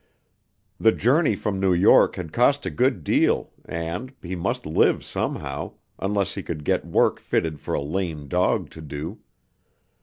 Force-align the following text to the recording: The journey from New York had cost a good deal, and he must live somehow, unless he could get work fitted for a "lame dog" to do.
The 0.79 0.91
journey 0.93 1.35
from 1.35 1.59
New 1.59 1.73
York 1.73 2.15
had 2.15 2.33
cost 2.33 2.65
a 2.65 2.71
good 2.71 3.03
deal, 3.03 3.51
and 3.65 4.11
he 4.23 4.35
must 4.35 4.65
live 4.65 5.05
somehow, 5.05 5.73
unless 5.99 6.33
he 6.33 6.41
could 6.41 6.63
get 6.65 6.83
work 6.87 7.19
fitted 7.19 7.59
for 7.59 7.75
a 7.75 7.81
"lame 7.81 8.27
dog" 8.27 8.71
to 8.71 8.81
do. 8.81 9.19